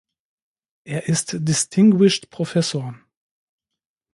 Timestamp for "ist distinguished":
1.09-2.31